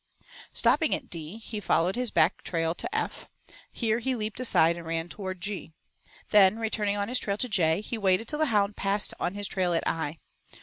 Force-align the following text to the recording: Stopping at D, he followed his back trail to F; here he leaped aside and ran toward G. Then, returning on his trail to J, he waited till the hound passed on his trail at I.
Stopping 0.51 0.95
at 0.95 1.11
D, 1.11 1.37
he 1.37 1.59
followed 1.59 1.95
his 1.95 2.09
back 2.09 2.41
trail 2.41 2.73
to 2.73 2.95
F; 2.95 3.29
here 3.71 3.99
he 3.99 4.15
leaped 4.15 4.39
aside 4.39 4.75
and 4.75 4.83
ran 4.83 5.09
toward 5.09 5.39
G. 5.41 5.73
Then, 6.31 6.57
returning 6.57 6.97
on 6.97 7.07
his 7.07 7.19
trail 7.19 7.37
to 7.37 7.47
J, 7.47 7.81
he 7.81 7.99
waited 7.99 8.27
till 8.27 8.39
the 8.39 8.47
hound 8.47 8.75
passed 8.75 9.13
on 9.19 9.35
his 9.35 9.47
trail 9.47 9.73
at 9.75 9.87
I. 9.87 10.17